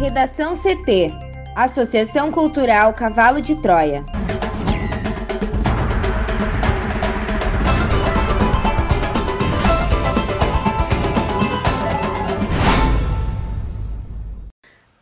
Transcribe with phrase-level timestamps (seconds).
[0.00, 1.12] Redação CT
[1.54, 4.02] Associação Cultural Cavalo de Troia.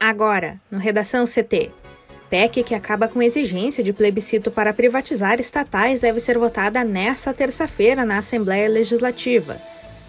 [0.00, 1.70] Agora, no Redação CT.
[2.28, 8.04] PEC que acaba com exigência de plebiscito para privatizar estatais deve ser votada nesta terça-feira
[8.04, 9.60] na Assembleia Legislativa.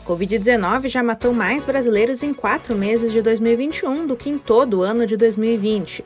[0.10, 4.82] Covid-19 já matou mais brasileiros em quatro meses de 2021 do que em todo o
[4.82, 5.99] ano de 2020.
[5.99, 6.05] O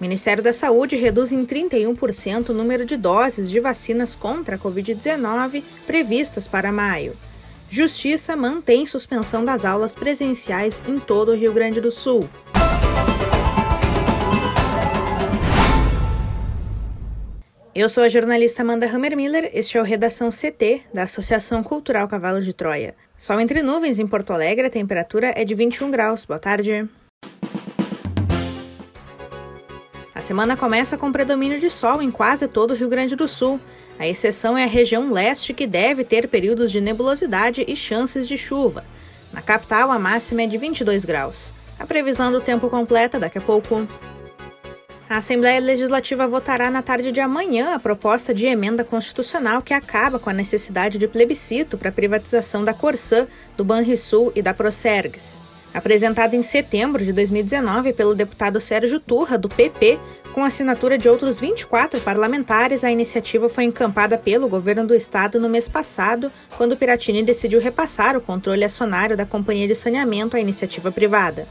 [0.00, 5.62] Ministério da Saúde reduz em 31% o número de doses de vacinas contra a Covid-19
[5.86, 7.16] previstas para maio.
[7.70, 12.28] Justiça mantém suspensão das aulas presenciais em todo o Rio Grande do Sul.
[17.80, 22.40] Eu sou a jornalista Amanda Hammermiller, este é o Redação CT, da Associação Cultural Cavalo
[22.40, 22.96] de Troia.
[23.16, 26.24] Sol entre nuvens em Porto Alegre, a temperatura é de 21 graus.
[26.24, 26.88] Boa tarde.
[30.12, 33.60] A semana começa com predomínio de sol em quase todo o Rio Grande do Sul.
[33.96, 38.36] A exceção é a região leste, que deve ter períodos de nebulosidade e chances de
[38.36, 38.84] chuva.
[39.32, 41.54] Na capital, a máxima é de 22 graus.
[41.78, 43.86] A previsão do tempo completa daqui a pouco.
[45.08, 50.18] A Assembleia Legislativa votará na tarde de amanhã a proposta de emenda constitucional que acaba
[50.18, 55.40] com a necessidade de plebiscito para a privatização da Corsã, do Banrisul e da Procergs.
[55.72, 59.98] Apresentada em setembro de 2019 pelo deputado Sérgio Turra, do PP,
[60.34, 65.48] com assinatura de outros 24 parlamentares, a iniciativa foi encampada pelo governo do estado no
[65.48, 70.92] mês passado, quando Piratini decidiu repassar o controle acionário da companhia de saneamento à iniciativa
[70.92, 71.48] privada.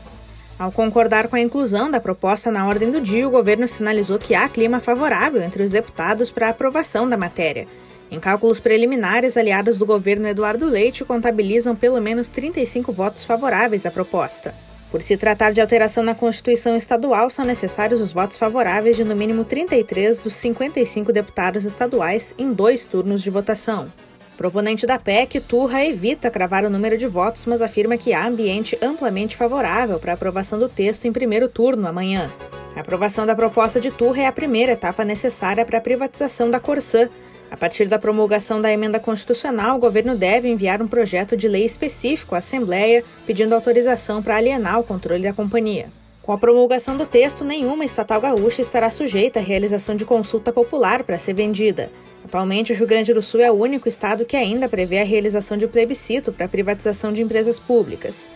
[0.60, 4.34] Ao concordar com a inclusão da proposta na ordem do dia, o governo sinalizou que
[4.34, 7.68] há clima favorável entre os deputados para a aprovação da matéria.
[8.10, 13.92] Em cálculos preliminares, aliados do governo Eduardo Leite contabilizam pelo menos 35 votos favoráveis à
[13.92, 14.56] proposta.
[14.90, 19.16] Por se tratar de alteração na Constituição Estadual, são necessários os votos favoráveis de no
[19.16, 23.92] mínimo 33 dos 55 deputados estaduais em dois turnos de votação.
[24.38, 28.78] Proponente da PEC, Turra evita cravar o número de votos, mas afirma que há ambiente
[28.84, 32.32] amplamente favorável para aprovação do texto em primeiro turno amanhã.
[32.76, 36.60] A aprovação da proposta de Turra é a primeira etapa necessária para a privatização da
[36.60, 37.10] Corsã.
[37.50, 41.66] A partir da promulgação da emenda constitucional, o governo deve enviar um projeto de lei
[41.66, 45.88] específico à Assembleia, pedindo autorização para alienar o controle da companhia.
[46.22, 51.04] Com a promulgação do texto, nenhuma estatal gaúcha estará sujeita à realização de consulta popular
[51.04, 51.90] para ser vendida.
[52.28, 55.56] Atualmente, o Rio Grande do Sul é o único estado que ainda prevê a realização
[55.56, 58.30] de plebiscito para a privatização de empresas públicas.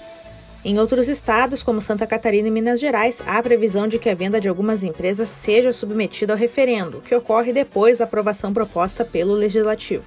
[0.63, 4.39] Em outros estados, como Santa Catarina e Minas Gerais, há previsão de que a venda
[4.39, 10.05] de algumas empresas seja submetida ao referendo, que ocorre depois da aprovação proposta pelo Legislativo.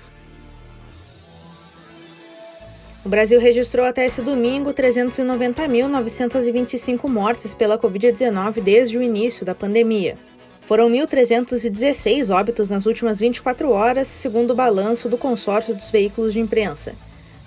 [3.04, 10.16] O Brasil registrou até esse domingo 390.925 mortes pela Covid-19 desde o início da pandemia.
[10.66, 16.40] Foram 1.316 óbitos nas últimas 24 horas, segundo o balanço do consórcio dos veículos de
[16.40, 16.94] imprensa.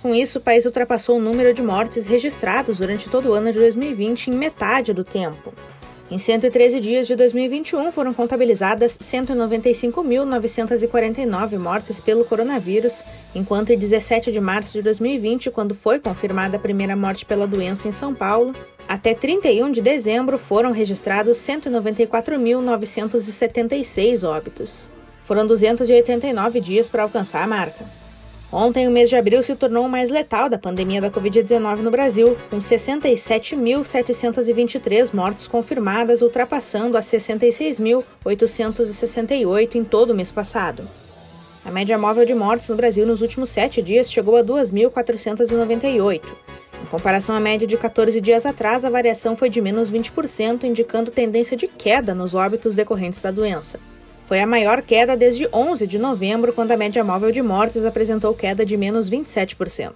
[0.03, 3.57] Com isso, o país ultrapassou o número de mortes registrados durante todo o ano de
[3.57, 5.51] 2020 em metade do tempo.
[6.09, 13.03] Em 113 dias de 2021, foram contabilizadas 195.949 mortes pelo coronavírus,
[13.35, 17.89] enquanto em 17 de março de 2020, quando foi confirmada a primeira morte pela doença
[17.89, 18.55] em São Paulo,
[18.87, 24.89] até 31 de dezembro foram registrados 194.976 óbitos.
[25.25, 28.06] Foram 289 dias para alcançar a marca.
[28.51, 31.91] Ontem, o mês de abril se tornou o mais letal da pandemia da Covid-19 no
[31.91, 40.87] Brasil, com 67.723 mortes confirmadas, ultrapassando as 66.868 em todo o mês passado.
[41.65, 46.21] A média móvel de mortes no Brasil nos últimos sete dias chegou a 2.498.
[46.81, 51.11] Em comparação à média de 14 dias atrás, a variação foi de menos 20%, indicando
[51.11, 53.77] tendência de queda nos óbitos decorrentes da doença.
[54.27, 58.33] Foi a maior queda desde 11 de novembro, quando a média móvel de mortes apresentou
[58.33, 59.93] queda de menos 27%.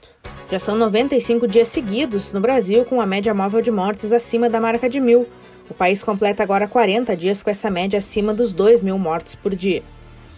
[0.49, 4.61] Já são 95 dias seguidos no Brasil com a média móvel de mortes acima da
[4.61, 5.27] marca de mil.
[5.69, 9.53] O país completa agora 40 dias com essa média acima dos 2 mil mortos por
[9.53, 9.83] dia.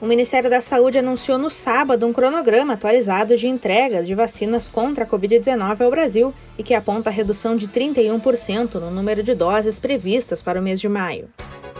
[0.00, 5.02] O Ministério da Saúde anunciou no sábado um cronograma atualizado de entregas de vacinas contra
[5.02, 9.76] a Covid-19 ao Brasil e que aponta a redução de 31% no número de doses
[9.80, 11.28] previstas para o mês de maio.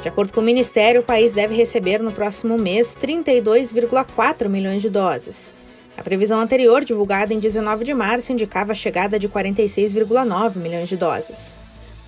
[0.03, 4.91] De acordo com o Ministério, o país deve receber no próximo mês 32,4 milhões de
[4.91, 5.55] doses.
[5.97, 10.97] A previsão anterior, divulgada em 19 de março, indicava a chegada de 46,9 milhões de
[10.97, 11.57] doses.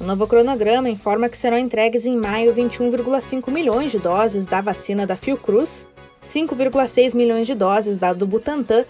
[0.00, 5.06] O novo cronograma informa que serão entregues em maio 21,5 milhões de doses da vacina
[5.06, 5.88] da Fiocruz,
[6.22, 8.84] 5,6 milhões de doses da do Butantan,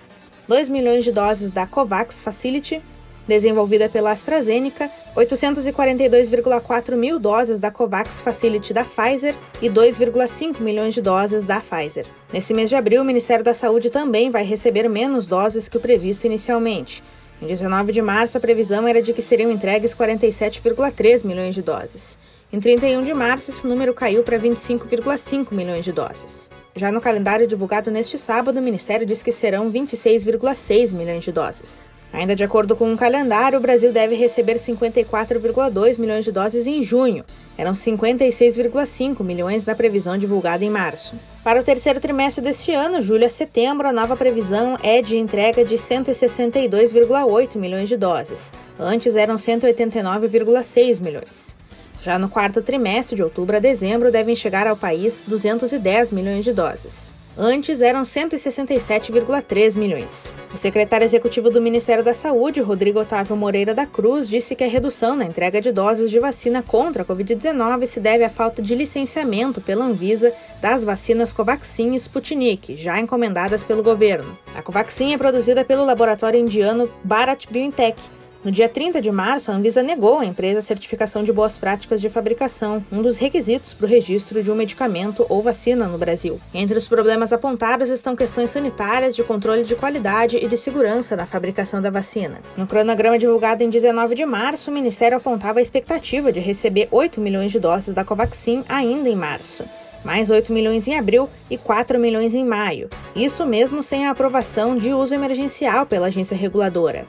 [0.48, 2.82] 2 milhões de doses da COVAX Facility,
[3.28, 11.00] desenvolvida pela AstraZeneca, 842,4 mil doses da COVAX Facility da Pfizer e 2,5 milhões de
[11.00, 12.06] doses da Pfizer.
[12.32, 15.80] Nesse mês de abril, o Ministério da Saúde também vai receber menos doses que o
[15.80, 17.02] previsto inicialmente.
[17.40, 22.18] Em 19 de março, a previsão era de que seriam entregues 47,3 milhões de doses.
[22.52, 26.50] Em 31 de março, esse número caiu para 25,5 milhões de doses.
[26.74, 31.90] Já no calendário divulgado neste sábado, o Ministério diz que serão 26,6 milhões de doses.
[32.12, 36.82] Ainda de acordo com o calendário, o Brasil deve receber 54,2 milhões de doses em
[36.82, 37.24] junho.
[37.56, 41.14] Eram 56,5 milhões na previsão divulgada em março.
[41.44, 45.64] Para o terceiro trimestre deste ano, julho a setembro, a nova previsão é de entrega
[45.64, 48.52] de 162,8 milhões de doses.
[48.78, 51.59] Antes eram 189,6 milhões.
[52.02, 56.52] Já no quarto trimestre, de outubro a dezembro, devem chegar ao país 210 milhões de
[56.52, 57.12] doses.
[57.38, 60.30] Antes eram 167,3 milhões.
[60.52, 64.68] O secretário executivo do Ministério da Saúde, Rodrigo Otávio Moreira da Cruz, disse que a
[64.68, 68.74] redução na entrega de doses de vacina contra a Covid-19 se deve à falta de
[68.74, 74.36] licenciamento pela Anvisa das vacinas Covaxin e Sputnik, já encomendadas pelo governo.
[74.54, 79.54] A Covaxin é produzida pelo laboratório indiano Bharat BioNTech no dia 30 de março, a
[79.54, 83.84] Anvisa negou à empresa a certificação de boas práticas de fabricação, um dos requisitos para
[83.84, 86.40] o registro de um medicamento ou vacina no Brasil.
[86.54, 91.26] Entre os problemas apontados estão questões sanitárias, de controle de qualidade e de segurança na
[91.26, 92.40] fabricação da vacina.
[92.56, 97.20] No cronograma divulgado em 19 de março, o Ministério apontava a expectativa de receber 8
[97.20, 99.64] milhões de doses da Covaxin ainda em março
[100.02, 102.88] mais 8 milhões em abril e 4 milhões em maio.
[103.14, 107.06] Isso mesmo sem a aprovação de uso emergencial pela agência reguladora.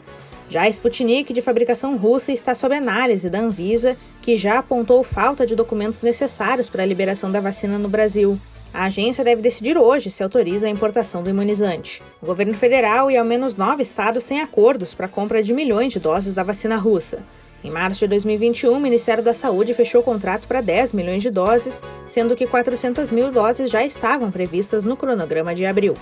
[0.50, 5.46] Já a Sputnik, de fabricação russa, está sob análise da Anvisa, que já apontou falta
[5.46, 8.40] de documentos necessários para a liberação da vacina no Brasil.
[8.74, 12.02] A agência deve decidir hoje se autoriza a importação do imunizante.
[12.22, 15.92] O governo federal e ao menos nove estados têm acordos para a compra de milhões
[15.92, 17.20] de doses da vacina russa.
[17.64, 21.30] Em março de 2021, o Ministério da Saúde fechou o contrato para 10 milhões de
[21.30, 25.96] doses, sendo que 400 mil doses já estavam previstas no cronograma de abril.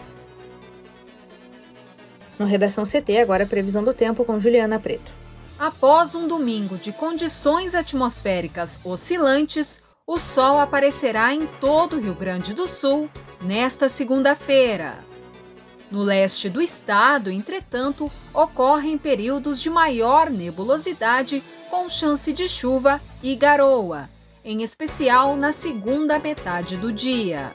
[2.39, 5.11] No Redação CT, agora a previsão do tempo com Juliana Preto.
[5.59, 12.53] Após um domingo de condições atmosféricas oscilantes, o sol aparecerá em todo o Rio Grande
[12.53, 13.09] do Sul
[13.41, 14.99] nesta segunda-feira.
[15.91, 23.35] No leste do estado, entretanto, ocorrem períodos de maior nebulosidade com chance de chuva e
[23.35, 24.09] garoa,
[24.45, 27.51] em especial na segunda metade do dia.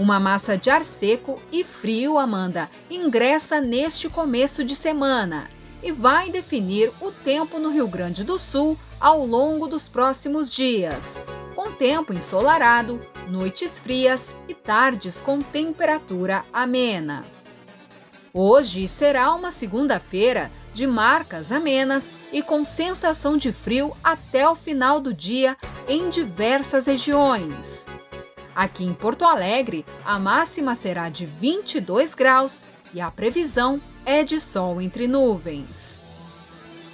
[0.00, 5.50] Uma massa de ar seco e frio, Amanda, ingressa neste começo de semana
[5.82, 11.20] e vai definir o tempo no Rio Grande do Sul ao longo dos próximos dias,
[11.54, 12.98] com tempo ensolarado,
[13.28, 17.22] noites frias e tardes com temperatura amena.
[18.32, 24.98] Hoje será uma segunda-feira de marcas amenas e com sensação de frio até o final
[24.98, 27.84] do dia em diversas regiões.
[28.54, 34.40] Aqui em Porto Alegre, a máxima será de 22 graus e a previsão é de
[34.40, 36.00] sol entre nuvens.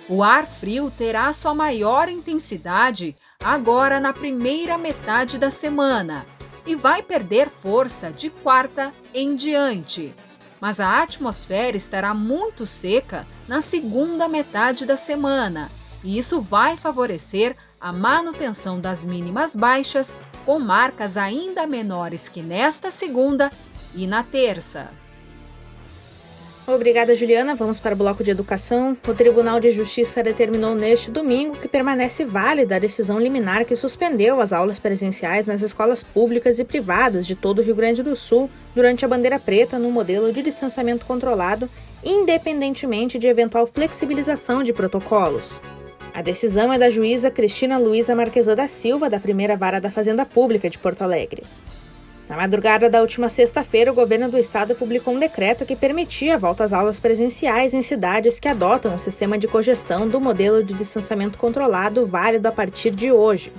[0.09, 6.25] O ar frio terá sua maior intensidade agora na primeira metade da semana
[6.65, 10.15] e vai perder força de quarta em diante.
[10.61, 15.71] Mas a atmosfera estará muito seca na segunda metade da semana,
[16.03, 22.93] e isso vai favorecer a manutenção das mínimas baixas com marcas ainda menores que nesta
[22.93, 23.51] segunda
[23.95, 24.89] e na terça.
[26.69, 27.55] Obrigada, Juliana.
[27.55, 28.97] Vamos para o bloco de educação.
[29.07, 34.41] O Tribunal de Justiça determinou neste domingo que permanece válida a decisão liminar que suspendeu
[34.41, 38.51] as aulas presenciais nas escolas públicas e privadas de todo o Rio Grande do Sul
[38.75, 41.71] durante a bandeira preta no modelo de distanciamento controlado,
[42.05, 45.61] independentemente de eventual flexibilização de protocolos.
[46.17, 50.25] A decisão é da juíza Cristina Luiza Marquesa da Silva, da primeira vara da Fazenda
[50.25, 51.43] Pública de Porto Alegre.
[52.27, 56.39] Na madrugada da última sexta-feira, o governo do estado publicou um decreto que permitia a
[56.39, 60.73] volta às aulas presenciais em cidades que adotam o sistema de cogestão do modelo de
[60.73, 63.53] distanciamento controlado válido a partir de hoje.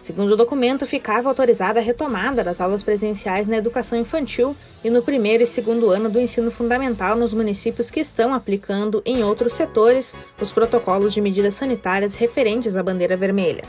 [0.00, 5.02] Segundo o documento, ficava autorizada a retomada das aulas presenciais na educação infantil e no
[5.02, 10.16] primeiro e segundo ano do ensino fundamental nos municípios que estão aplicando, em outros setores,
[10.40, 13.62] os protocolos de medidas sanitárias referentes à bandeira vermelha.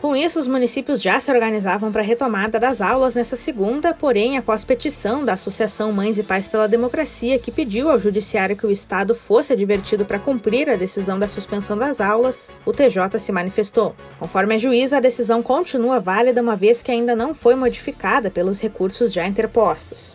[0.00, 4.38] Com isso, os municípios já se organizavam para a retomada das aulas nessa segunda, porém,
[4.38, 8.70] após petição da Associação Mães e Pais pela Democracia, que pediu ao Judiciário que o
[8.70, 13.92] Estado fosse advertido para cumprir a decisão da suspensão das aulas, o TJ se manifestou.
[14.20, 18.60] Conforme a juíza, a decisão continua válida uma vez que ainda não foi modificada pelos
[18.60, 20.14] recursos já interpostos.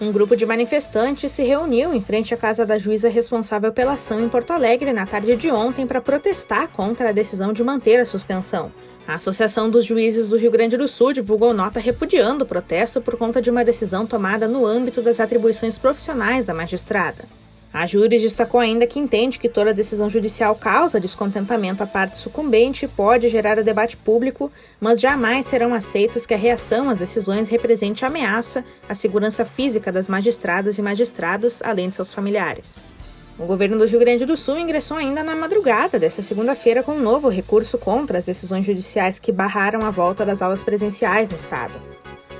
[0.00, 4.20] Um grupo de manifestantes se reuniu em frente à casa da juíza responsável pela ação
[4.20, 8.04] em Porto Alegre na tarde de ontem para protestar contra a decisão de manter a
[8.04, 8.70] suspensão.
[9.06, 13.18] A Associação dos Juízes do Rio Grande do Sul divulgou nota repudiando o protesto por
[13.18, 17.24] conta de uma decisão tomada no âmbito das atribuições profissionais da magistrada.
[17.70, 22.86] A Júris destacou ainda que entende que toda decisão judicial causa descontentamento à parte sucumbente
[22.86, 28.04] e pode gerar debate público, mas jamais serão aceitas que a reação às decisões represente
[28.04, 32.93] ameaça à segurança física das magistradas e magistrados, além de seus familiares.
[33.36, 37.02] O governo do Rio Grande do Sul ingressou ainda na madrugada desta segunda-feira com um
[37.02, 41.74] novo recurso contra as decisões judiciais que barraram a volta das aulas presenciais no estado.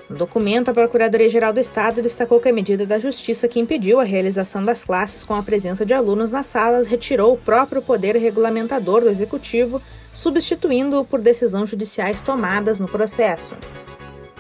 [0.09, 4.05] No documento, a Procuradoria-Geral do Estado destacou que a medida da Justiça que impediu a
[4.05, 9.01] realização das classes com a presença de alunos nas salas retirou o próprio poder regulamentador
[9.01, 9.83] do Executivo,
[10.13, 13.57] substituindo-o por decisões judiciais tomadas no processo.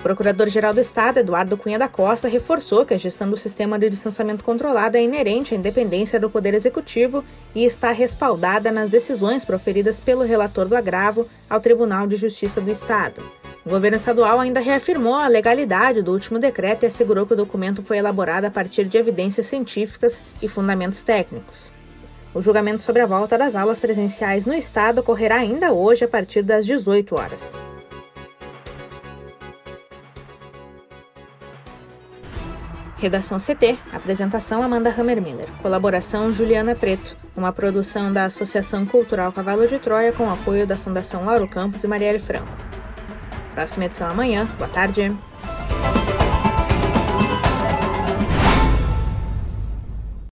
[0.04, 4.44] Procurador-Geral do Estado, Eduardo Cunha da Costa, reforçou que a gestão do sistema de distanciamento
[4.44, 10.22] controlado é inerente à independência do Poder Executivo e está respaldada nas decisões proferidas pelo
[10.22, 13.22] relator do agravo ao Tribunal de Justiça do Estado.
[13.64, 17.82] O governo estadual ainda reafirmou a legalidade do último decreto e assegurou que o documento
[17.82, 21.72] foi elaborado a partir de evidências científicas e fundamentos técnicos.
[22.34, 26.42] O julgamento sobre a volta das aulas presenciais no Estado ocorrerá ainda hoje a partir
[26.42, 27.56] das 18 horas.
[33.04, 33.78] Redação CT.
[33.92, 35.46] Apresentação Amanda Hammermiller.
[35.60, 37.14] Colaboração Juliana Preto.
[37.36, 41.86] Uma produção da Associação Cultural Cavalo de Troia com apoio da Fundação Lauro Campos e
[41.86, 42.48] Marielle Franco.
[43.54, 44.48] Próxima edição amanhã.
[44.56, 45.14] Boa tarde.